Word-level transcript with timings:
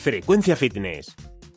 Frecuencia 0.00 0.56
Fitness. 0.56 1.14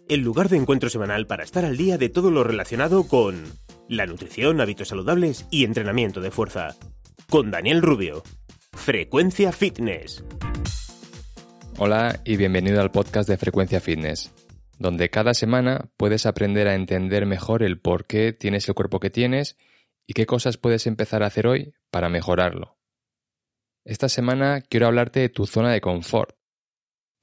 El 0.09 0.20
lugar 0.20 0.49
de 0.49 0.57
encuentro 0.57 0.89
semanal 0.89 1.27
para 1.27 1.45
estar 1.45 1.63
al 1.63 1.77
día 1.77 1.97
de 1.97 2.09
todo 2.09 2.29
lo 2.29 2.43
relacionado 2.43 3.07
con 3.07 3.41
la 3.88 4.05
nutrición, 4.05 4.59
hábitos 4.59 4.89
saludables 4.89 5.47
y 5.49 5.63
entrenamiento 5.63 6.19
de 6.19 6.29
fuerza. 6.29 6.75
Con 7.29 7.52
Daniel 7.52 7.81
Rubio. 7.81 8.21
Frecuencia 8.73 9.53
Fitness. 9.53 10.25
Hola 11.77 12.19
y 12.25 12.35
bienvenido 12.35 12.81
al 12.81 12.91
podcast 12.91 13.29
de 13.29 13.38
Frecuencia 13.38 13.79
Fitness, 13.79 14.33
donde 14.77 15.09
cada 15.09 15.33
semana 15.33 15.89
puedes 15.95 16.25
aprender 16.25 16.67
a 16.67 16.75
entender 16.75 17.25
mejor 17.25 17.63
el 17.63 17.80
por 17.80 18.07
qué 18.07 18.33
tienes 18.33 18.67
el 18.67 18.75
cuerpo 18.75 18.99
que 18.99 19.09
tienes 19.09 19.55
y 20.05 20.16
qué 20.16 20.25
cosas 20.25 20.57
puedes 20.57 20.85
empezar 20.85 21.23
a 21.23 21.27
hacer 21.27 21.47
hoy 21.47 21.75
para 21.91 22.09
mejorarlo. 22.09 22.77
Esta 23.85 24.09
semana 24.09 24.59
quiero 24.59 24.88
hablarte 24.88 25.21
de 25.21 25.30
tu 25.30 25.45
zona 25.45 25.71
de 25.71 25.80
confort, 25.80 26.35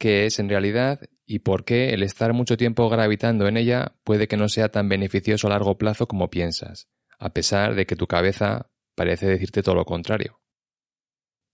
qué 0.00 0.24
es 0.24 0.38
en 0.38 0.48
realidad 0.48 0.98
y 1.26 1.40
por 1.40 1.64
qué 1.64 1.90
el 1.90 2.02
estar 2.02 2.32
mucho 2.32 2.56
tiempo 2.56 2.88
gravitando 2.88 3.46
en 3.46 3.58
ella 3.58 3.94
puede 4.02 4.26
que 4.26 4.38
no 4.38 4.48
sea 4.48 4.70
tan 4.70 4.88
beneficioso 4.88 5.46
a 5.46 5.50
largo 5.50 5.76
plazo 5.76 6.08
como 6.08 6.30
piensas, 6.30 6.88
a 7.18 7.34
pesar 7.34 7.74
de 7.74 7.84
que 7.86 7.96
tu 7.96 8.06
cabeza 8.06 8.70
parece 8.96 9.26
decirte 9.26 9.62
todo 9.62 9.74
lo 9.74 9.84
contrario. 9.84 10.40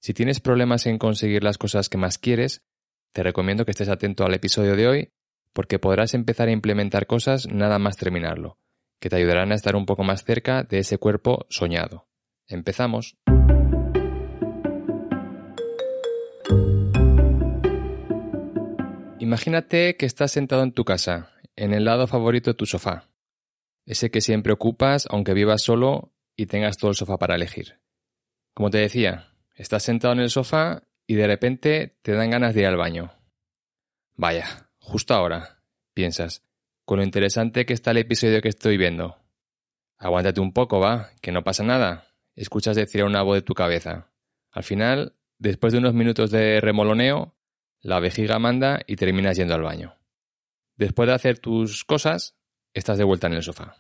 Si 0.00 0.14
tienes 0.14 0.40
problemas 0.40 0.86
en 0.86 0.96
conseguir 0.96 1.42
las 1.42 1.58
cosas 1.58 1.88
que 1.88 1.98
más 1.98 2.18
quieres, 2.18 2.62
te 3.12 3.24
recomiendo 3.24 3.64
que 3.64 3.72
estés 3.72 3.88
atento 3.88 4.24
al 4.24 4.34
episodio 4.34 4.76
de 4.76 4.86
hoy 4.86 5.12
porque 5.52 5.80
podrás 5.80 6.14
empezar 6.14 6.48
a 6.48 6.52
implementar 6.52 7.06
cosas 7.06 7.48
nada 7.48 7.80
más 7.80 7.96
terminarlo, 7.96 8.60
que 9.00 9.08
te 9.08 9.16
ayudarán 9.16 9.50
a 9.50 9.56
estar 9.56 9.74
un 9.74 9.86
poco 9.86 10.04
más 10.04 10.24
cerca 10.24 10.62
de 10.62 10.78
ese 10.78 10.98
cuerpo 10.98 11.46
soñado. 11.48 12.08
Empezamos. 12.46 13.16
Imagínate 19.26 19.96
que 19.96 20.06
estás 20.06 20.30
sentado 20.30 20.62
en 20.62 20.70
tu 20.70 20.84
casa, 20.84 21.32
en 21.56 21.74
el 21.74 21.84
lado 21.84 22.06
favorito 22.06 22.50
de 22.50 22.54
tu 22.54 22.64
sofá, 22.64 23.08
ese 23.84 24.08
que 24.08 24.20
siempre 24.20 24.52
ocupas 24.52 25.08
aunque 25.10 25.34
vivas 25.34 25.62
solo 25.62 26.12
y 26.36 26.46
tengas 26.46 26.76
todo 26.76 26.92
el 26.92 26.96
sofá 26.96 27.18
para 27.18 27.34
elegir. 27.34 27.80
Como 28.54 28.70
te 28.70 28.78
decía, 28.78 29.32
estás 29.56 29.82
sentado 29.82 30.14
en 30.14 30.20
el 30.20 30.30
sofá 30.30 30.84
y 31.08 31.16
de 31.16 31.26
repente 31.26 31.98
te 32.02 32.12
dan 32.12 32.30
ganas 32.30 32.54
de 32.54 32.60
ir 32.60 32.66
al 32.68 32.76
baño. 32.76 33.14
Vaya, 34.14 34.68
justo 34.78 35.12
ahora, 35.12 35.60
piensas, 35.92 36.44
con 36.84 36.98
lo 36.98 37.04
interesante 37.04 37.66
que 37.66 37.72
está 37.72 37.90
el 37.90 37.98
episodio 37.98 38.40
que 38.40 38.48
estoy 38.48 38.76
viendo. 38.76 39.18
Aguántate 39.98 40.40
un 40.40 40.52
poco, 40.52 40.78
va, 40.78 41.10
que 41.20 41.32
no 41.32 41.42
pasa 41.42 41.64
nada. 41.64 42.14
Escuchas 42.36 42.76
decir 42.76 43.00
a 43.00 43.06
una 43.06 43.22
voz 43.22 43.38
de 43.38 43.42
tu 43.42 43.54
cabeza. 43.54 44.08
Al 44.52 44.62
final, 44.62 45.16
después 45.36 45.72
de 45.72 45.80
unos 45.80 45.94
minutos 45.94 46.30
de 46.30 46.60
remoloneo, 46.60 47.35
la 47.80 48.00
vejiga 48.00 48.38
manda 48.38 48.80
y 48.86 48.96
terminas 48.96 49.36
yendo 49.36 49.54
al 49.54 49.62
baño. 49.62 49.96
Después 50.76 51.06
de 51.08 51.14
hacer 51.14 51.38
tus 51.38 51.84
cosas, 51.84 52.36
estás 52.74 52.98
de 52.98 53.04
vuelta 53.04 53.26
en 53.26 53.34
el 53.34 53.42
sofá. 53.42 53.76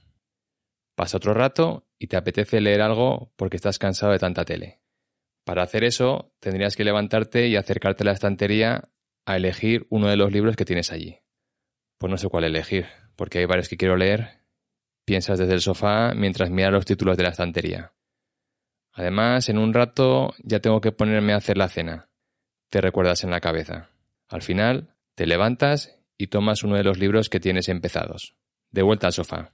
Pasa 0.94 1.18
otro 1.18 1.34
rato 1.34 1.86
y 1.98 2.06
te 2.06 2.16
apetece 2.16 2.60
leer 2.60 2.80
algo 2.80 3.32
porque 3.36 3.56
estás 3.56 3.78
cansado 3.78 4.12
de 4.12 4.18
tanta 4.18 4.44
tele. 4.44 4.80
Para 5.44 5.62
hacer 5.62 5.84
eso, 5.84 6.32
tendrías 6.40 6.74
que 6.74 6.84
levantarte 6.84 7.48
y 7.48 7.56
acercarte 7.56 8.02
a 8.02 8.06
la 8.06 8.12
estantería 8.12 8.90
a 9.26 9.36
elegir 9.36 9.86
uno 9.90 10.08
de 10.08 10.16
los 10.16 10.32
libros 10.32 10.56
que 10.56 10.64
tienes 10.64 10.90
allí. 10.90 11.18
Pues 11.98 12.10
no 12.10 12.16
sé 12.16 12.28
cuál 12.28 12.44
elegir, 12.44 12.86
porque 13.14 13.38
hay 13.38 13.44
varios 13.44 13.68
que 13.68 13.76
quiero 13.76 13.96
leer. 13.96 14.42
Piensas 15.04 15.38
desde 15.38 15.54
el 15.54 15.60
sofá 15.60 16.14
mientras 16.14 16.50
miras 16.50 16.72
los 16.72 16.84
títulos 16.84 17.16
de 17.16 17.22
la 17.22 17.28
estantería. 17.30 17.92
Además, 18.92 19.48
en 19.48 19.58
un 19.58 19.74
rato 19.74 20.34
ya 20.42 20.60
tengo 20.60 20.80
que 20.80 20.92
ponerme 20.92 21.32
a 21.32 21.36
hacer 21.36 21.58
la 21.58 21.68
cena. 21.68 22.08
Te 22.70 22.80
recuerdas 22.80 23.24
en 23.24 23.30
la 23.30 23.40
cabeza. 23.40 23.90
Al 24.28 24.42
final, 24.42 24.94
te 25.14 25.26
levantas 25.26 25.98
y 26.18 26.28
tomas 26.28 26.62
uno 26.62 26.76
de 26.76 26.84
los 26.84 26.98
libros 26.98 27.28
que 27.28 27.40
tienes 27.40 27.68
empezados. 27.68 28.34
De 28.70 28.82
vuelta 28.82 29.06
al 29.06 29.12
sofá. 29.12 29.52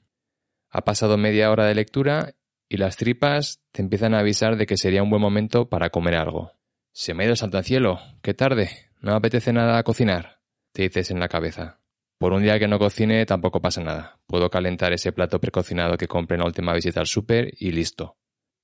Ha 0.70 0.82
pasado 0.82 1.18
media 1.18 1.50
hora 1.50 1.66
de 1.66 1.74
lectura 1.74 2.34
y 2.68 2.78
las 2.78 2.96
tripas 2.96 3.62
te 3.70 3.82
empiezan 3.82 4.14
a 4.14 4.20
avisar 4.20 4.56
de 4.56 4.66
que 4.66 4.78
sería 4.78 5.02
un 5.02 5.10
buen 5.10 5.20
momento 5.20 5.68
para 5.68 5.90
comer 5.90 6.14
algo. 6.14 6.52
Se 6.92 7.12
me 7.12 7.24
ha 7.24 7.26
ido 7.26 7.34
al 7.40 7.64
cielo. 7.64 8.00
¡Qué 8.22 8.32
tarde! 8.34 8.70
No 9.00 9.10
me 9.10 9.18
apetece 9.18 9.52
nada 9.52 9.82
cocinar, 9.82 10.40
te 10.72 10.82
dices 10.82 11.10
en 11.10 11.20
la 11.20 11.28
cabeza. 11.28 11.80
Por 12.18 12.32
un 12.32 12.42
día 12.42 12.58
que 12.58 12.68
no 12.68 12.78
cocine 12.78 13.26
tampoco 13.26 13.60
pasa 13.60 13.82
nada. 13.82 14.20
Puedo 14.26 14.48
calentar 14.48 14.92
ese 14.92 15.10
plato 15.10 15.40
precocinado 15.40 15.96
que 15.96 16.06
compré 16.06 16.36
en 16.36 16.40
la 16.40 16.46
última 16.46 16.72
visita 16.72 17.00
al 17.00 17.06
súper 17.06 17.52
y 17.58 17.72
listo. 17.72 18.16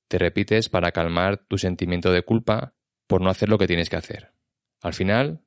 Te 0.07 0.17
repites 0.17 0.69
para 0.69 0.93
calmar 0.93 1.39
tu 1.49 1.59
sentimiento 1.59 2.13
de 2.13 2.23
culpa 2.23 2.75
por 3.09 3.21
no 3.21 3.31
hacer 3.31 3.49
lo 3.49 3.59
que 3.59 3.67
tienes 3.67 3.91
que 3.91 3.97
hacer. 3.97 4.33
Al 4.81 4.95
final, 4.95 5.45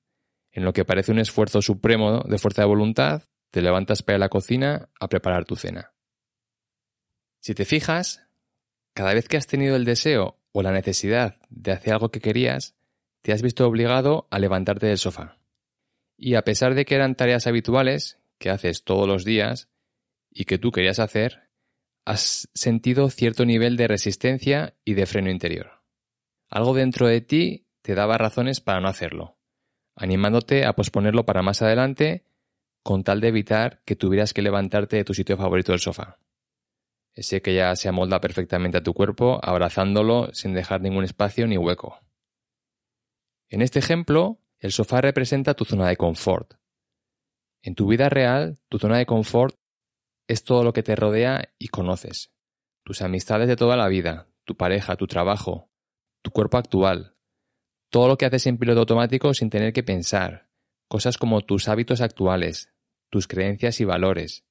en 0.52 0.66
lo 0.66 0.74
que 0.74 0.86
parece 0.86 1.12
un 1.12 1.20
esfuerzo 1.20 1.62
supremo 1.62 2.20
de 2.20 2.38
fuerza 2.38 2.64
de 2.64 2.68
voluntad, 2.68 3.24
te 3.52 3.62
levantas 3.62 4.04
para 4.04 4.18
la 4.18 4.30
cocina 4.30 4.90
a 5.00 5.08
preparar 5.08 5.46
tu 5.46 5.56
cena. 5.56 5.94
Si 7.40 7.54
te 7.54 7.66
fijas, 7.66 8.28
cada 8.94 9.14
vez 9.14 9.28
que 9.28 9.38
has 9.38 9.48
tenido 9.48 9.76
el 9.76 9.86
deseo 9.86 10.40
o 10.52 10.62
la 10.62 10.72
necesidad 10.72 11.40
de 11.50 11.72
hacer 11.72 11.94
algo 11.94 12.10
que 12.10 12.20
querías, 12.20 12.76
te 13.22 13.34
has 13.34 13.42
visto 13.42 13.68
obligado 13.68 14.28
a 14.32 14.40
levantarte 14.40 14.88
del 14.88 14.98
sofá. 14.98 15.40
Y 16.18 16.36
a 16.36 16.44
pesar 16.44 16.76
de 16.76 16.86
que 16.86 16.96
eran 16.96 17.16
tareas 17.16 17.48
habituales, 17.48 18.20
que 18.38 18.50
haces 18.50 18.84
todos 18.84 19.08
los 19.08 19.26
días, 19.26 19.70
y 20.30 20.46
que 20.46 20.58
tú 20.58 20.72
querías 20.72 21.00
hacer, 21.00 21.50
has 22.06 22.50
sentido 22.54 23.10
cierto 23.10 23.46
nivel 23.46 23.78
de 23.78 23.88
resistencia 23.88 24.76
y 24.84 24.94
de 24.94 25.06
freno 25.06 25.30
interior. 25.30 25.84
Algo 26.50 26.74
dentro 26.74 27.08
de 27.08 27.22
ti 27.22 27.68
te 27.82 27.96
daba 27.96 28.18
razones 28.18 28.62
para 28.62 28.82
no 28.82 28.88
hacerlo, 28.88 29.38
animándote 29.96 30.66
a 30.66 30.74
posponerlo 30.74 31.26
para 31.26 31.42
más 31.42 31.62
adelante 31.62 32.26
con 32.84 33.04
tal 33.04 33.22
de 33.22 33.28
evitar 33.28 33.82
que 33.86 33.96
tuvieras 33.96 34.34
que 34.34 34.42
levantarte 34.42 34.98
de 34.98 35.04
tu 35.04 35.14
sitio 35.14 35.38
favorito 35.38 35.72
del 35.72 35.80
sofá 35.80 36.18
ese 37.14 37.42
que 37.42 37.54
ya 37.54 37.76
se 37.76 37.90
amolda 37.90 38.22
perfectamente 38.22 38.78
a 38.78 38.84
tu 38.84 38.94
cuerpo, 38.94 39.40
abrazándolo 39.44 40.34
sin 40.34 40.54
dejar 40.54 40.82
ningún 40.82 41.04
espacio 41.04 41.48
ni 41.48 41.58
hueco. 41.58 42.00
En 43.50 43.62
este 43.62 43.80
ejemplo, 43.80 44.40
el 44.60 44.72
sofá 44.72 45.02
representa 45.02 45.54
tu 45.54 45.66
zona 45.66 45.88
de 45.88 45.98
confort. 45.98 46.54
En 47.64 47.76
tu 47.76 47.88
vida 47.88 48.10
real, 48.10 48.60
tu 48.70 48.80
zona 48.80 48.98
de 48.98 49.06
confort 49.06 49.56
es 50.28 50.44
todo 50.44 50.64
lo 50.64 50.74
que 50.74 50.84
te 50.84 50.96
rodea 50.96 51.54
y 51.58 51.68
conoces. 51.68 52.32
Tus 52.84 53.02
amistades 53.02 53.48
de 53.48 53.58
toda 53.58 53.76
la 53.76 53.88
vida, 53.90 54.30
tu 54.46 54.56
pareja, 54.56 54.96
tu 54.96 55.06
trabajo, 55.06 55.70
tu 56.22 56.32
cuerpo 56.32 56.58
actual. 56.58 57.18
Todo 57.92 58.08
lo 58.08 58.18
que 58.18 58.26
haces 58.26 58.48
en 58.48 58.58
piloto 58.58 58.80
automático 58.80 59.36
sin 59.36 59.52
tener 59.52 59.72
que 59.72 59.84
pensar. 59.84 60.50
Cosas 60.88 61.20
como 61.20 61.42
tus 61.42 61.68
hábitos 61.68 62.02
actuales, 62.02 62.74
tus 63.12 63.28
creencias 63.28 63.80
y 63.80 63.86
valores, 63.86 64.44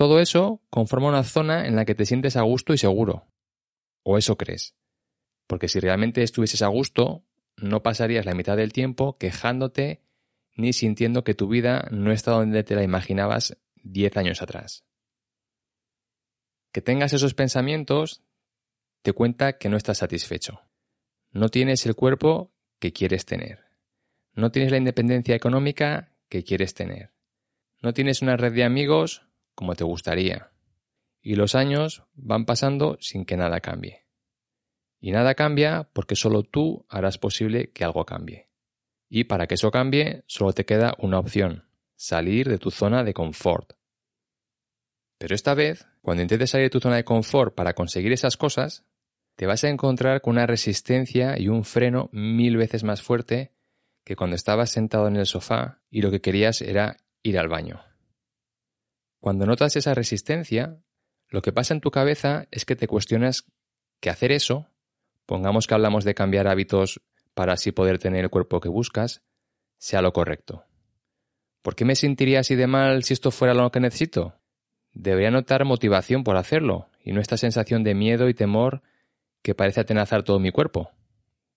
todo 0.00 0.18
eso 0.18 0.62
conforma 0.70 1.08
una 1.08 1.24
zona 1.24 1.66
en 1.66 1.76
la 1.76 1.84
que 1.84 1.94
te 1.94 2.06
sientes 2.06 2.38
a 2.38 2.40
gusto 2.40 2.72
y 2.72 2.78
seguro. 2.78 3.26
O 4.02 4.16
eso 4.16 4.38
crees. 4.38 4.74
Porque 5.46 5.68
si 5.68 5.78
realmente 5.78 6.22
estuvieses 6.22 6.62
a 6.62 6.68
gusto, 6.68 7.26
no 7.58 7.82
pasarías 7.82 8.24
la 8.24 8.32
mitad 8.32 8.56
del 8.56 8.72
tiempo 8.72 9.18
quejándote 9.18 10.02
ni 10.54 10.72
sintiendo 10.72 11.22
que 11.22 11.34
tu 11.34 11.48
vida 11.48 11.86
no 11.90 12.12
está 12.12 12.30
donde 12.30 12.64
te 12.64 12.76
la 12.76 12.82
imaginabas 12.82 13.58
diez 13.74 14.16
años 14.16 14.40
atrás. 14.40 14.86
Que 16.72 16.80
tengas 16.80 17.12
esos 17.12 17.34
pensamientos 17.34 18.22
te 19.02 19.12
cuenta 19.12 19.58
que 19.58 19.68
no 19.68 19.76
estás 19.76 19.98
satisfecho. 19.98 20.62
No 21.30 21.50
tienes 21.50 21.84
el 21.84 21.94
cuerpo 21.94 22.52
que 22.80 22.92
quieres 22.92 23.24
tener. 23.24 23.60
No 24.34 24.50
tienes 24.50 24.72
la 24.72 24.78
independencia 24.78 25.36
económica 25.36 26.12
que 26.28 26.42
quieres 26.42 26.74
tener. 26.74 27.12
No 27.82 27.92
tienes 27.92 28.22
una 28.22 28.36
red 28.36 28.52
de 28.52 28.64
amigos 28.64 29.26
como 29.54 29.74
te 29.76 29.84
gustaría. 29.84 30.50
Y 31.22 31.34
los 31.36 31.54
años 31.54 32.02
van 32.14 32.46
pasando 32.46 32.96
sin 33.00 33.24
que 33.24 33.36
nada 33.36 33.60
cambie. 33.60 34.06
Y 34.98 35.12
nada 35.12 35.34
cambia 35.34 35.88
porque 35.92 36.16
solo 36.16 36.42
tú 36.42 36.86
harás 36.88 37.18
posible 37.18 37.70
que 37.70 37.84
algo 37.84 38.04
cambie. 38.04 38.48
Y 39.08 39.24
para 39.24 39.46
que 39.46 39.54
eso 39.54 39.70
cambie, 39.70 40.24
solo 40.26 40.52
te 40.52 40.64
queda 40.64 40.94
una 40.98 41.18
opción, 41.18 41.68
salir 41.96 42.48
de 42.48 42.58
tu 42.58 42.70
zona 42.70 43.02
de 43.04 43.12
confort. 43.12 43.72
Pero 45.18 45.34
esta 45.34 45.54
vez, 45.54 45.86
cuando 46.00 46.22
intentes 46.22 46.50
salir 46.50 46.66
de 46.66 46.70
tu 46.70 46.80
zona 46.80 46.96
de 46.96 47.04
confort 47.04 47.54
para 47.54 47.74
conseguir 47.74 48.12
esas 48.12 48.36
cosas, 48.36 48.84
te 49.40 49.46
vas 49.46 49.64
a 49.64 49.70
encontrar 49.70 50.20
con 50.20 50.32
una 50.32 50.46
resistencia 50.46 51.38
y 51.38 51.48
un 51.48 51.64
freno 51.64 52.10
mil 52.12 52.58
veces 52.58 52.84
más 52.84 53.00
fuerte 53.00 53.54
que 54.04 54.14
cuando 54.14 54.36
estabas 54.36 54.68
sentado 54.68 55.08
en 55.08 55.16
el 55.16 55.24
sofá 55.24 55.80
y 55.88 56.02
lo 56.02 56.10
que 56.10 56.20
querías 56.20 56.60
era 56.60 56.98
ir 57.22 57.38
al 57.38 57.48
baño. 57.48 57.80
Cuando 59.18 59.46
notas 59.46 59.76
esa 59.76 59.94
resistencia, 59.94 60.76
lo 61.30 61.40
que 61.40 61.54
pasa 61.54 61.72
en 61.72 61.80
tu 61.80 61.90
cabeza 61.90 62.48
es 62.50 62.66
que 62.66 62.76
te 62.76 62.86
cuestionas 62.86 63.50
que 63.98 64.10
hacer 64.10 64.30
eso, 64.30 64.68
pongamos 65.24 65.66
que 65.66 65.72
hablamos 65.72 66.04
de 66.04 66.14
cambiar 66.14 66.46
hábitos 66.46 67.00
para 67.32 67.54
así 67.54 67.72
poder 67.72 67.98
tener 67.98 68.24
el 68.24 68.30
cuerpo 68.30 68.60
que 68.60 68.68
buscas, 68.68 69.22
sea 69.78 70.02
lo 70.02 70.12
correcto. 70.12 70.66
¿Por 71.62 71.74
qué 71.74 71.86
me 71.86 71.96
sentiría 71.96 72.40
así 72.40 72.56
de 72.56 72.66
mal 72.66 73.04
si 73.04 73.14
esto 73.14 73.30
fuera 73.30 73.54
lo 73.54 73.72
que 73.72 73.80
necesito? 73.80 74.38
Debería 74.92 75.30
notar 75.30 75.64
motivación 75.64 76.24
por 76.24 76.36
hacerlo 76.36 76.90
y 77.02 77.12
no 77.12 77.22
esta 77.22 77.38
sensación 77.38 77.84
de 77.84 77.94
miedo 77.94 78.28
y 78.28 78.34
temor 78.34 78.82
que 79.42 79.54
parece 79.54 79.80
atenazar 79.80 80.22
todo 80.22 80.38
mi 80.38 80.50
cuerpo, 80.50 80.90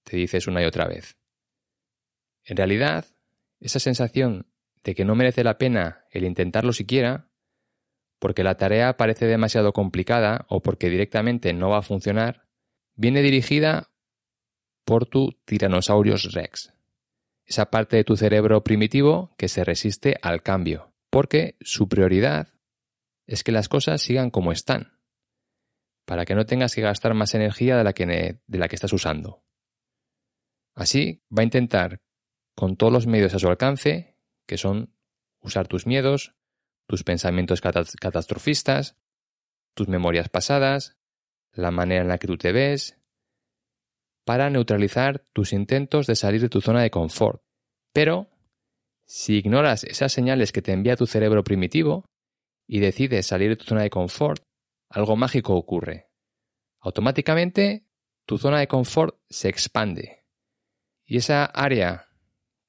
te 0.03 0.17
dices 0.17 0.47
una 0.47 0.61
y 0.61 0.65
otra 0.65 0.87
vez. 0.87 1.17
En 2.43 2.57
realidad, 2.57 3.05
esa 3.59 3.79
sensación 3.79 4.47
de 4.83 4.95
que 4.95 5.05
no 5.05 5.15
merece 5.15 5.43
la 5.43 5.57
pena 5.57 6.05
el 6.11 6.25
intentarlo 6.25 6.73
siquiera, 6.73 7.29
porque 8.19 8.43
la 8.43 8.55
tarea 8.55 8.97
parece 8.97 9.25
demasiado 9.25 9.73
complicada 9.73 10.45
o 10.49 10.61
porque 10.61 10.89
directamente 10.89 11.53
no 11.53 11.69
va 11.69 11.79
a 11.79 11.83
funcionar, 11.83 12.47
viene 12.95 13.21
dirigida 13.21 13.91
por 14.85 15.05
tu 15.05 15.39
Tyrannosaurus 15.45 16.33
rex, 16.33 16.73
esa 17.45 17.69
parte 17.69 17.97
de 17.97 18.03
tu 18.03 18.15
cerebro 18.15 18.63
primitivo 18.63 19.33
que 19.37 19.47
se 19.47 19.63
resiste 19.63 20.17
al 20.21 20.41
cambio, 20.41 20.93
porque 21.09 21.55
su 21.61 21.87
prioridad 21.87 22.49
es 23.25 23.43
que 23.43 23.51
las 23.51 23.69
cosas 23.69 24.01
sigan 24.01 24.29
como 24.29 24.51
están, 24.51 24.92
para 26.05 26.25
que 26.25 26.35
no 26.35 26.45
tengas 26.45 26.75
que 26.75 26.81
gastar 26.81 27.13
más 27.13 27.33
energía 27.35 27.77
de 27.77 27.83
la 27.83 27.93
que, 27.93 28.05
de 28.05 28.57
la 28.57 28.67
que 28.67 28.75
estás 28.75 28.93
usando. 28.93 29.43
Así, 30.75 31.23
va 31.35 31.41
a 31.41 31.45
intentar, 31.45 32.01
con 32.55 32.75
todos 32.75 32.91
los 32.91 33.07
medios 33.07 33.33
a 33.33 33.39
su 33.39 33.47
alcance, 33.47 34.17
que 34.47 34.57
son 34.57 34.95
usar 35.41 35.67
tus 35.67 35.85
miedos, 35.85 36.35
tus 36.87 37.03
pensamientos 37.03 37.61
catastrofistas, 37.61 38.97
tus 39.75 39.87
memorias 39.87 40.29
pasadas, 40.29 40.97
la 41.51 41.71
manera 41.71 42.01
en 42.01 42.07
la 42.07 42.17
que 42.17 42.27
tú 42.27 42.37
te 42.37 42.51
ves, 42.51 42.99
para 44.25 44.49
neutralizar 44.49 45.25
tus 45.33 45.53
intentos 45.53 46.07
de 46.07 46.15
salir 46.15 46.41
de 46.41 46.49
tu 46.49 46.61
zona 46.61 46.81
de 46.81 46.91
confort. 46.91 47.41
Pero, 47.93 48.29
si 49.05 49.37
ignoras 49.37 49.83
esas 49.83 50.11
señales 50.11 50.51
que 50.51 50.61
te 50.61 50.71
envía 50.71 50.95
tu 50.95 51.05
cerebro 51.05 51.43
primitivo 51.43 52.05
y 52.67 52.79
decides 52.79 53.27
salir 53.27 53.49
de 53.49 53.57
tu 53.57 53.65
zona 53.65 53.83
de 53.83 53.89
confort, 53.89 54.43
algo 54.93 55.15
mágico 55.15 55.55
ocurre. 55.55 56.07
Automáticamente, 56.79 57.87
tu 58.27 58.37
zona 58.37 58.59
de 58.59 58.67
confort 58.67 59.15
se 59.27 59.49
expande. 59.49 60.23
Y 61.03 61.17
esa 61.17 61.45
área 61.45 62.09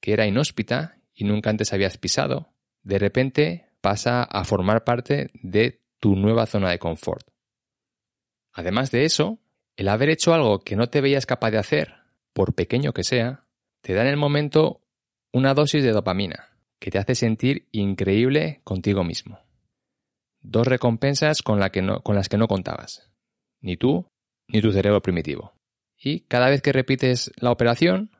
que 0.01 0.13
era 0.13 0.25
inhóspita 0.25 0.97
y 1.13 1.23
nunca 1.23 1.51
antes 1.51 1.71
habías 1.71 1.99
pisado, 1.99 2.51
de 2.81 2.97
repente 2.97 3.69
pasa 3.79 4.23
a 4.23 4.43
formar 4.43 4.83
parte 4.83 5.29
de 5.35 5.83
tu 5.99 6.15
nueva 6.15 6.47
zona 6.47 6.71
de 6.71 6.79
confort. 6.79 7.27
Además 8.53 8.89
de 8.89 9.05
eso, 9.05 9.39
el 9.75 9.87
haber 9.87 10.09
hecho 10.09 10.33
algo 10.33 10.61
que 10.61 10.75
no 10.75 10.87
te 10.87 11.01
veías 11.01 11.27
capaz 11.27 11.51
de 11.51 11.59
hacer, 11.59 11.93
por 12.33 12.55
pequeño 12.55 12.91
que 12.91 13.03
sea, 13.03 13.45
te 13.81 13.93
da 13.93 14.01
en 14.01 14.07
el 14.07 14.17
momento 14.17 14.81
una 15.31 15.53
dosis 15.53 15.83
de 15.83 15.91
dopamina 15.91 16.57
que 16.79 16.89
te 16.89 16.97
hace 16.97 17.13
sentir 17.13 17.67
increíble 17.71 18.61
contigo 18.63 19.03
mismo. 19.03 19.44
Dos 20.47 20.67
recompensas 20.67 21.41
con, 21.41 21.59
las 21.59 21.71
que 21.71 22.37
no 22.37 22.47
contabas, 22.47 23.11
ni 23.61 23.77
tú 23.77 24.07
ni 24.47 24.61
tu 24.61 24.71
cerebro 24.71 25.01
primitivo. 25.01 25.53
Y 25.97 26.21
cada 26.21 26.49
vez 26.49 26.61
que 26.61 26.71
repites 26.71 27.31
la 27.37 27.49
operación, 27.49 28.11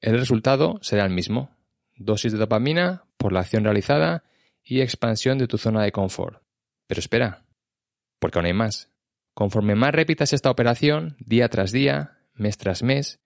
el 0.00 0.18
resultado 0.18 0.78
será 0.80 1.04
el 1.04 1.10
mismo. 1.12 1.54
Dosis 1.94 2.32
de 2.32 2.38
dopamina 2.38 3.04
por 3.18 3.34
la 3.34 3.40
acción 3.40 3.64
realizada 3.64 4.24
y 4.64 4.80
expansión 4.80 5.36
de 5.36 5.46
tu 5.46 5.58
zona 5.58 5.82
de 5.82 5.92
confort. 5.92 6.42
Pero 6.86 7.00
espera, 7.00 7.44
porque 8.18 8.38
aún 8.38 8.46
hay 8.46 8.54
más. 8.54 8.90
Conforme 9.34 9.74
más 9.74 9.92
repitas 9.92 10.32
esta 10.32 10.50
operación, 10.50 11.16
día 11.20 11.50
tras 11.50 11.70
día, 11.70 12.18
mes 12.32 12.56
tras 12.56 12.82
mes, 12.82 13.20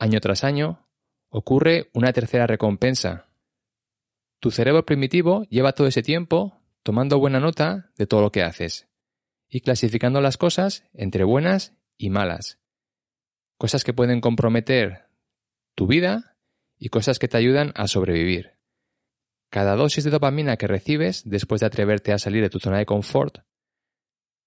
año 0.00 0.18
tras 0.20 0.42
año, 0.42 0.88
ocurre 1.28 1.90
una 1.92 2.12
tercera 2.12 2.48
recompensa. 2.48 3.28
Tu 4.40 4.50
cerebro 4.50 4.84
primitivo 4.84 5.44
lleva 5.44 5.72
todo 5.72 5.86
ese 5.86 6.02
tiempo 6.02 6.60
tomando 6.84 7.18
buena 7.18 7.40
nota 7.40 7.90
de 7.96 8.06
todo 8.06 8.20
lo 8.20 8.30
que 8.30 8.42
haces 8.42 8.88
y 9.48 9.62
clasificando 9.62 10.20
las 10.20 10.36
cosas 10.36 10.84
entre 10.92 11.24
buenas 11.24 11.74
y 11.96 12.10
malas. 12.10 12.60
Cosas 13.56 13.84
que 13.84 13.94
pueden 13.94 14.20
comprometer 14.20 15.06
tu 15.74 15.86
vida 15.86 16.36
y 16.78 16.90
cosas 16.90 17.18
que 17.18 17.26
te 17.26 17.38
ayudan 17.38 17.72
a 17.74 17.88
sobrevivir. 17.88 18.58
Cada 19.50 19.76
dosis 19.76 20.04
de 20.04 20.10
dopamina 20.10 20.56
que 20.56 20.66
recibes 20.66 21.22
después 21.24 21.60
de 21.60 21.66
atreverte 21.68 22.12
a 22.12 22.18
salir 22.18 22.42
de 22.42 22.50
tu 22.50 22.58
zona 22.58 22.78
de 22.78 22.86
confort, 22.86 23.38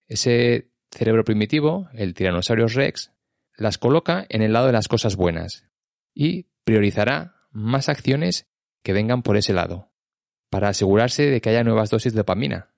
ese 0.05 0.71
cerebro 0.91 1.23
primitivo, 1.23 1.89
el 1.93 2.13
Tyrannosaurus 2.13 2.75
rex, 2.75 3.13
las 3.55 3.77
coloca 3.77 4.25
en 4.29 4.41
el 4.41 4.53
lado 4.53 4.67
de 4.67 4.73
las 4.73 4.87
cosas 4.87 5.15
buenas 5.15 5.65
y 6.13 6.49
priorizará 6.63 7.35
más 7.49 7.89
acciones 7.89 8.47
que 8.83 8.93
vengan 8.93 9.23
por 9.23 9.37
ese 9.37 9.53
lado, 9.53 9.91
para 10.49 10.69
asegurarse 10.69 11.23
de 11.23 11.41
que 11.41 11.49
haya 11.49 11.63
nuevas 11.63 11.89
dosis 11.89 12.13
de 12.13 12.19
dopamina. 12.19 12.69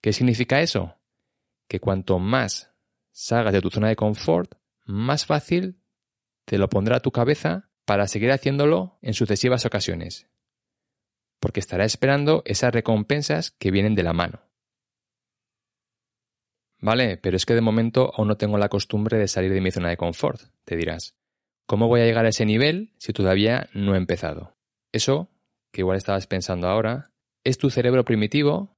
¿Qué 0.00 0.12
significa 0.12 0.60
eso? 0.60 0.96
Que 1.66 1.80
cuanto 1.80 2.18
más 2.18 2.72
salgas 3.10 3.52
de 3.52 3.60
tu 3.60 3.70
zona 3.70 3.88
de 3.88 3.96
confort, 3.96 4.54
más 4.84 5.26
fácil 5.26 5.80
te 6.44 6.58
lo 6.58 6.68
pondrá 6.68 7.00
tu 7.00 7.10
cabeza 7.10 7.68
para 7.84 8.06
seguir 8.06 8.30
haciéndolo 8.30 8.98
en 9.02 9.14
sucesivas 9.14 9.66
ocasiones, 9.66 10.28
porque 11.40 11.60
estará 11.60 11.84
esperando 11.84 12.42
esas 12.44 12.72
recompensas 12.72 13.50
que 13.50 13.70
vienen 13.70 13.94
de 13.94 14.02
la 14.02 14.12
mano. 14.12 14.42
Vale, 16.80 17.16
pero 17.16 17.36
es 17.36 17.44
que 17.44 17.54
de 17.54 17.60
momento 17.60 18.12
aún 18.14 18.28
no 18.28 18.36
tengo 18.36 18.56
la 18.56 18.68
costumbre 18.68 19.18
de 19.18 19.26
salir 19.26 19.52
de 19.52 19.60
mi 19.60 19.70
zona 19.70 19.88
de 19.88 19.96
confort, 19.96 20.40
te 20.64 20.76
dirás. 20.76 21.16
¿Cómo 21.66 21.88
voy 21.88 22.00
a 22.00 22.04
llegar 22.04 22.24
a 22.24 22.30
ese 22.30 22.46
nivel 22.46 22.94
si 22.98 23.12
todavía 23.12 23.68
no 23.74 23.94
he 23.94 23.98
empezado? 23.98 24.56
Eso, 24.92 25.28
que 25.72 25.82
igual 25.82 25.96
estabas 25.96 26.26
pensando 26.26 26.68
ahora, 26.68 27.12
es 27.44 27.58
tu 27.58 27.70
cerebro 27.70 28.04
primitivo 28.04 28.76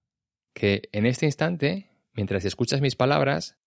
que 0.55 0.89
en 0.93 1.07
este 1.07 1.27
instante, 1.27 1.91
mientras 2.13 2.45
escuchas 2.45 2.81
mis 2.81 2.97
palabras, 2.97 3.59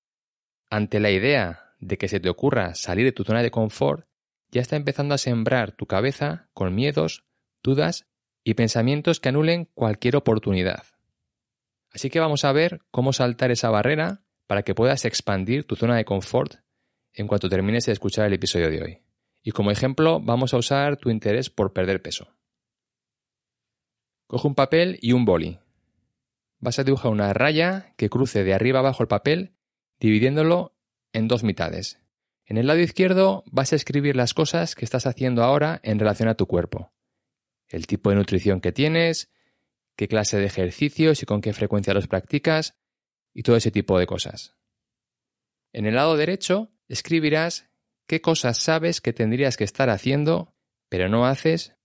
ante 0.70 1.00
la 1.00 1.12
idea 1.12 1.76
de 1.80 1.98
que 1.98 2.08
se 2.08 2.20
te 2.20 2.30
ocurra 2.30 2.76
salir 2.76 3.06
de 3.06 3.12
tu 3.12 3.24
zona 3.24 3.42
de 3.42 3.52
confort, 3.52 4.08
ya 4.52 4.62
está 4.62 4.76
empezando 4.76 5.16
a 5.16 5.18
sembrar 5.18 5.72
tu 5.72 5.86
cabeza 5.86 6.50
con 6.54 6.76
miedos, 6.76 7.26
dudas 7.64 8.06
y 8.44 8.54
pensamientos 8.54 9.20
que 9.20 9.30
anulen 9.30 9.66
cualquier 9.74 10.16
oportunidad. 10.16 10.84
Así 11.92 12.10
que 12.10 12.20
vamos 12.20 12.44
a 12.44 12.52
ver 12.52 12.82
cómo 12.92 13.14
saltar 13.14 13.52
esa 13.52 13.70
barrera 13.70 14.24
para 14.48 14.64
que 14.64 14.76
puedas 14.76 15.06
expandir 15.06 15.66
tu 15.66 15.76
zona 15.76 15.96
de 15.96 16.06
confort 16.06 16.56
en 17.14 17.28
cuanto 17.28 17.50
termines 17.50 17.86
de 17.86 17.94
escuchar 17.94 18.26
el 18.26 18.34
episodio 18.34 18.70
de 18.70 18.82
hoy. 18.82 19.02
Y 19.44 19.52
como 19.52 19.72
ejemplo 19.72 20.20
vamos 20.20 20.54
a 20.54 20.58
usar 20.58 20.98
tu 20.98 21.10
interés 21.10 21.50
por 21.50 21.74
perder 21.74 22.02
peso. 22.02 22.28
Coge 24.34 24.48
un 24.48 24.56
papel 24.56 24.98
y 25.00 25.12
un 25.12 25.26
boli. 25.26 25.60
Vas 26.58 26.80
a 26.80 26.84
dibujar 26.84 27.12
una 27.12 27.32
raya 27.34 27.94
que 27.98 28.10
cruce 28.10 28.44
de 28.44 28.56
arriba 28.56 28.80
abajo 28.80 29.04
el 29.04 29.08
papel, 29.08 29.54
dividiéndolo 30.00 30.76
en 31.12 31.28
dos 31.28 31.44
mitades. 31.44 32.00
En 32.48 32.58
el 32.58 32.66
lado 32.66 32.80
izquierdo 32.80 33.44
vas 33.52 33.74
a 33.74 33.76
escribir 33.76 34.16
las 34.16 34.34
cosas 34.34 34.74
que 34.74 34.86
estás 34.86 35.06
haciendo 35.06 35.44
ahora 35.44 35.80
en 35.84 36.00
relación 36.00 36.30
a 36.30 36.34
tu 36.34 36.48
cuerpo. 36.48 36.92
El 37.68 37.86
tipo 37.86 38.10
de 38.10 38.16
nutrición 38.16 38.60
que 38.60 38.72
tienes, 38.72 39.30
qué 39.96 40.08
clase 40.08 40.40
de 40.40 40.46
ejercicios 40.46 41.22
y 41.22 41.28
con 41.28 41.40
qué 41.40 41.54
frecuencia 41.54 41.94
los 41.94 42.08
practicas 42.08 42.76
y 43.36 43.44
todo 43.44 43.56
ese 43.56 43.70
tipo 43.70 44.00
de 44.00 44.08
cosas. 44.08 44.56
En 45.74 45.86
el 45.86 45.94
lado 45.94 46.18
derecho 46.18 46.72
escribirás 46.88 47.70
qué 48.08 48.20
cosas 48.20 48.58
sabes 48.58 49.00
que 49.00 49.14
tendrías 49.14 49.58
que 49.58 49.64
estar 49.64 49.92
haciendo, 49.92 50.56
pero 50.90 51.08
no 51.08 51.28
haces, 51.28 51.76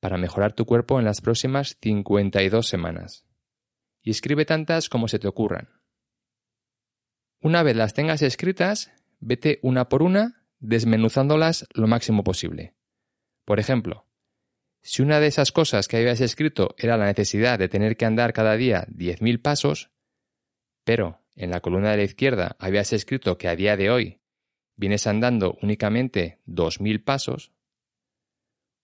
para 0.00 0.18
mejorar 0.18 0.52
tu 0.52 0.66
cuerpo 0.66 0.98
en 0.98 1.04
las 1.04 1.20
próximas 1.20 1.76
52 1.80 2.66
semanas. 2.66 3.24
Y 4.02 4.10
escribe 4.10 4.44
tantas 4.44 4.88
como 4.88 5.08
se 5.08 5.18
te 5.18 5.28
ocurran. 5.28 5.68
Una 7.40 7.62
vez 7.62 7.76
las 7.76 7.94
tengas 7.94 8.22
escritas, 8.22 8.92
vete 9.20 9.58
una 9.62 9.88
por 9.88 10.02
una 10.02 10.46
desmenuzándolas 10.58 11.66
lo 11.74 11.86
máximo 11.86 12.24
posible. 12.24 12.74
Por 13.44 13.60
ejemplo, 13.60 14.06
si 14.82 15.02
una 15.02 15.20
de 15.20 15.26
esas 15.26 15.52
cosas 15.52 15.88
que 15.88 15.96
habías 15.96 16.20
escrito 16.20 16.74
era 16.78 16.96
la 16.96 17.06
necesidad 17.06 17.58
de 17.58 17.68
tener 17.68 17.96
que 17.96 18.04
andar 18.04 18.32
cada 18.32 18.56
día 18.56 18.86
10.000 18.88 19.42
pasos, 19.42 19.90
pero 20.84 21.20
en 21.34 21.50
la 21.50 21.60
columna 21.60 21.90
de 21.90 21.96
la 21.98 22.02
izquierda 22.04 22.56
habías 22.58 22.92
escrito 22.92 23.36
que 23.36 23.48
a 23.48 23.56
día 23.56 23.76
de 23.76 23.90
hoy 23.90 24.20
vienes 24.76 25.06
andando 25.06 25.58
únicamente 25.60 26.40
2.000 26.46 27.02
pasos, 27.02 27.52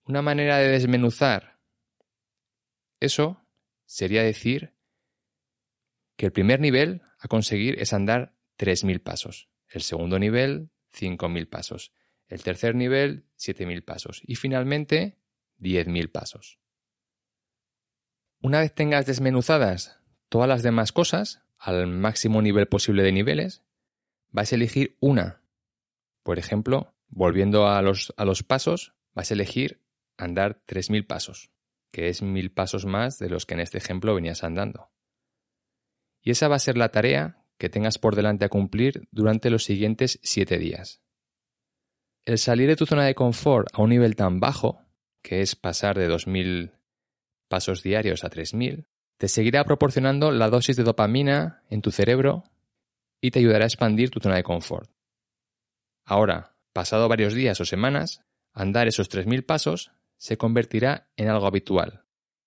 una 0.05 0.21
manera 0.21 0.57
de 0.57 0.69
desmenuzar 0.69 1.53
eso 3.03 3.45
sería 3.85 4.23
decir 4.23 4.73
que 6.15 6.27
el 6.27 6.31
primer 6.31 6.61
nivel 6.61 7.01
a 7.19 7.27
conseguir 7.27 7.77
es 7.81 7.91
andar 7.91 8.33
3.000 8.57 9.03
pasos, 9.03 9.49
el 9.67 9.81
segundo 9.81 10.19
nivel 10.19 10.69
5.000 10.93 11.49
pasos, 11.49 11.91
el 12.27 12.41
tercer 12.43 12.75
nivel 12.75 13.25
7.000 13.37 13.83
pasos 13.83 14.21
y 14.23 14.35
finalmente 14.35 15.19
10.000 15.59 16.11
pasos. 16.13 16.59
Una 18.39 18.61
vez 18.61 18.73
tengas 18.73 19.05
desmenuzadas 19.05 19.99
todas 20.29 20.47
las 20.47 20.63
demás 20.63 20.93
cosas 20.93 21.41
al 21.57 21.87
máximo 21.87 22.41
nivel 22.41 22.69
posible 22.69 23.03
de 23.03 23.11
niveles, 23.11 23.63
vas 24.29 24.53
a 24.53 24.55
elegir 24.55 24.95
una. 25.01 25.43
Por 26.23 26.39
ejemplo, 26.39 26.95
volviendo 27.09 27.67
a 27.67 27.81
los, 27.81 28.13
a 28.15 28.23
los 28.23 28.43
pasos, 28.43 28.93
vas 29.13 29.29
a 29.29 29.33
elegir 29.33 29.82
andar 30.17 30.63
3.000 30.67 31.07
pasos, 31.07 31.51
que 31.91 32.09
es 32.09 32.21
1.000 32.21 32.53
pasos 32.53 32.85
más 32.85 33.19
de 33.19 33.29
los 33.29 33.45
que 33.45 33.53
en 33.53 33.59
este 33.59 33.77
ejemplo 33.77 34.15
venías 34.15 34.43
andando. 34.43 34.91
Y 36.21 36.31
esa 36.31 36.47
va 36.47 36.55
a 36.55 36.59
ser 36.59 36.77
la 36.77 36.89
tarea 36.89 37.43
que 37.57 37.69
tengas 37.69 37.97
por 37.97 38.15
delante 38.15 38.45
a 38.45 38.49
cumplir 38.49 39.07
durante 39.11 39.49
los 39.49 39.63
siguientes 39.63 40.19
7 40.23 40.57
días. 40.57 41.01
El 42.25 42.37
salir 42.37 42.67
de 42.67 42.75
tu 42.75 42.85
zona 42.85 43.05
de 43.05 43.15
confort 43.15 43.67
a 43.73 43.81
un 43.81 43.89
nivel 43.89 44.15
tan 44.15 44.39
bajo, 44.39 44.81
que 45.21 45.41
es 45.41 45.55
pasar 45.55 45.97
de 45.97 46.09
2.000 46.09 46.71
pasos 47.49 47.83
diarios 47.83 48.23
a 48.23 48.29
3.000, 48.29 48.87
te 49.17 49.27
seguirá 49.27 49.63
proporcionando 49.65 50.31
la 50.31 50.49
dosis 50.49 50.75
de 50.75 50.83
dopamina 50.83 51.63
en 51.69 51.81
tu 51.81 51.91
cerebro 51.91 52.45
y 53.21 53.31
te 53.31 53.39
ayudará 53.39 53.65
a 53.65 53.67
expandir 53.67 54.09
tu 54.09 54.19
zona 54.19 54.35
de 54.35 54.43
confort. 54.43 54.89
Ahora, 56.05 56.55
pasado 56.73 57.07
varios 57.07 57.33
días 57.33 57.59
o 57.61 57.65
semanas, 57.65 58.21
andar 58.53 58.87
esos 58.87 59.09
3.000 59.09 59.45
pasos 59.45 59.91
se 60.23 60.37
convertirá 60.37 61.09
en 61.17 61.27
algo 61.27 61.47
habitual, 61.47 62.05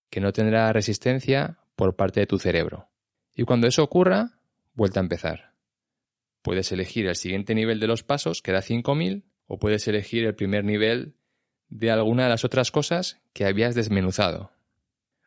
que 0.08 0.18
no 0.22 0.32
tendrá 0.32 0.72
resistencia 0.72 1.58
por 1.74 1.94
parte 1.94 2.20
de 2.20 2.26
tu 2.26 2.38
cerebro. 2.38 2.88
Y 3.34 3.44
cuando 3.44 3.66
eso 3.66 3.82
ocurra, 3.82 4.40
vuelta 4.72 4.98
a 4.98 5.02
empezar. 5.02 5.52
Puedes 6.40 6.72
elegir 6.72 7.06
el 7.06 7.16
siguiente 7.16 7.54
nivel 7.54 7.78
de 7.78 7.86
los 7.86 8.02
pasos, 8.02 8.40
que 8.40 8.52
da 8.52 8.62
5.000, 8.62 9.24
o 9.46 9.58
puedes 9.58 9.86
elegir 9.88 10.24
el 10.24 10.34
primer 10.34 10.64
nivel 10.64 11.16
de 11.68 11.90
alguna 11.90 12.22
de 12.22 12.30
las 12.30 12.46
otras 12.46 12.70
cosas 12.70 13.20
que 13.34 13.44
habías 13.44 13.74
desmenuzado. 13.74 14.52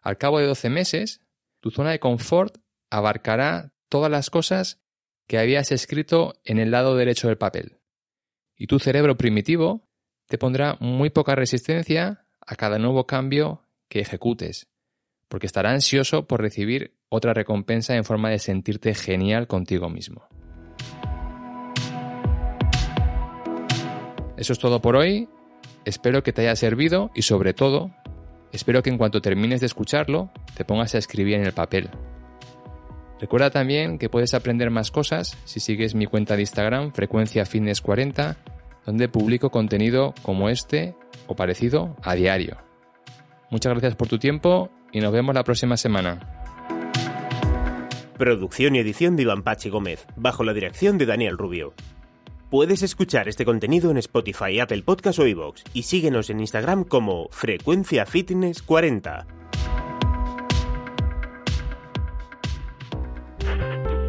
Al 0.01 0.18
cabo 0.18 0.39
de 0.39 0.48
12 0.48 0.72
meses, 0.72 1.22
tu 1.60 1.70
zona 1.70 1.91
de 1.91 2.00
confort 2.00 2.58
abarcará 2.89 3.75
todas 3.89 4.10
las 4.10 4.32
cosas 4.32 4.82
que 5.27 5.38
habías 5.38 5.72
escrito 5.72 6.41
en 6.46 6.58
el 6.58 6.72
lado 6.72 6.96
derecho 6.96 7.27
del 7.27 7.38
papel. 7.38 7.77
Y 8.56 8.65
tu 8.65 8.79
cerebro 8.79 9.18
primitivo 9.18 9.88
te 10.25 10.39
pondrá 10.39 10.77
muy 10.79 11.12
poca 11.12 11.36
resistencia 11.36 12.25
a 12.50 12.56
cada 12.56 12.79
nuevo 12.79 13.06
cambio 13.06 13.62
que 13.89 14.00
ejecutes, 14.00 14.68
porque 15.27 15.46
estará 15.46 15.70
ansioso 15.70 16.25
por 16.25 16.41
recibir 16.41 16.96
otra 17.08 17.36
recompensa 17.36 17.96
en 17.96 18.03
forma 18.03 18.32
de 18.32 18.39
sentirte 18.39 18.96
genial 18.96 19.46
contigo 19.46 19.88
mismo. 19.88 20.27
Eso 24.36 24.53
es 24.53 24.60
todo 24.60 24.82
por 24.82 24.96
hoy. 24.96 25.29
Espero 25.86 26.24
que 26.24 26.34
te 26.34 26.41
haya 26.41 26.56
servido 26.56 27.12
y 27.13 27.22
sobre 27.22 27.53
todo, 27.53 27.91
espero 28.51 28.82
que 28.82 28.89
en 28.89 28.98
cuanto 28.98 29.22
termines 29.22 29.60
de 29.60 29.68
escucharlo, 29.68 30.32
te 30.56 30.65
pongas 30.65 30.96
a 30.96 30.98
escribir 30.98 31.36
en 31.36 31.46
el 31.46 31.53
papel. 31.53 31.91
Recuerda 33.20 33.51
también 33.51 34.00
que 34.00 34.10
puedes 34.10 34.34
aprender 34.34 34.72
más 34.72 34.89
cosas 34.89 35.38
si 35.46 35.60
sigues 35.60 35.94
mi 35.94 36.08
cuenta 36.08 36.36
de 36.36 36.41
Instagram, 36.41 36.94
Frecuencia 36.94 37.46
Fitness 37.46 37.82
40, 37.82 38.38
donde 38.89 39.08
publico 39.08 39.51
contenido 39.51 40.15
como 40.24 40.50
este 40.50 40.96
o 41.27 41.36
parecido 41.36 41.96
a 42.01 42.15
diario. 42.15 42.58
Muchas 43.51 43.72
gracias 43.74 43.96
por 43.96 44.08
tu 44.08 44.17
tiempo 44.17 44.72
y 44.91 45.00
nos 45.00 45.13
vemos 45.13 45.36
la 45.36 45.43
próxima 45.43 45.77
semana. 45.77 46.19
Producción 48.17 48.75
y 48.75 48.79
edición 48.79 49.15
de 49.15 49.22
Iván 49.22 49.43
Pachi 49.43 49.69
Gómez, 49.69 50.08
bajo 50.15 50.43
la 50.43 50.55
dirección 50.55 50.98
de 50.98 51.05
Daniel 51.05 51.38
Rubio. 51.38 51.75
Puedes 52.50 52.81
escuchar 52.81 53.29
este 53.29 53.46
contenido 53.46 53.91
en 53.91 53.98
Spotify, 53.98 54.60
Apple 54.60 54.81
Podcast 54.81 55.19
o 55.19 55.27
iVoox 55.27 55.65
y 55.72 55.84
síguenos 55.84 56.31
en 56.31 56.39
Instagram 56.39 56.84
como 56.84 57.27
Frecuencia 57.29 58.08
Fitness 58.08 58.63
40. 58.63 59.27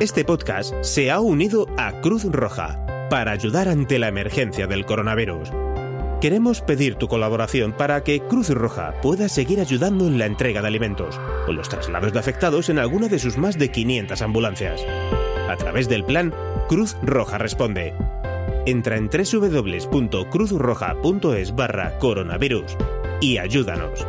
Este 0.01 0.25
podcast 0.25 0.73
se 0.81 1.11
ha 1.11 1.21
unido 1.21 1.67
a 1.77 2.01
Cruz 2.01 2.25
Roja 2.25 2.90
para 3.11 3.33
ayudar 3.33 3.69
ante 3.69 3.99
la 3.99 4.09
emergencia 4.09 4.67
del 4.67 4.87
coronavirus. 4.87 5.51
Queremos 6.23 6.63
pedir 6.63 6.95
tu 6.95 7.09
colaboración 7.09 7.73
para 7.73 8.03
que 8.03 8.21
Cruz 8.21 8.49
Roja 8.49 8.95
pueda 9.03 9.29
seguir 9.29 9.61
ayudando 9.61 10.07
en 10.07 10.19
la 10.19 10.25
entrega 10.25 10.63
de 10.63 10.69
alimentos 10.69 11.21
o 11.47 11.53
los 11.53 11.69
traslados 11.69 12.15
de 12.15 12.19
afectados 12.19 12.71
en 12.71 12.79
alguna 12.79 13.09
de 13.09 13.19
sus 13.19 13.37
más 13.37 13.59
de 13.59 13.71
500 13.71 14.23
ambulancias. 14.23 14.83
A 15.49 15.57
través 15.57 15.89
del 15.89 16.05
plan 16.05 16.33
Cruz 16.69 16.97
Roja 17.03 17.37
Responde 17.37 17.95
entra 18.67 18.97
en 18.97 19.09
www.cruzroja.es 19.09 21.55
barra 21.55 21.99
coronavirus 21.99 22.77
y 23.21 23.39
ayúdanos. 23.39 24.05